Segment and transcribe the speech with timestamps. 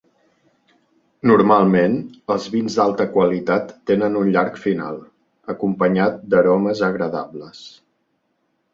[1.31, 1.97] Normalment,
[2.37, 5.01] els vins d"alta qualitat tenen un llarg final,
[5.57, 7.67] acompanyat d"aromes agradables.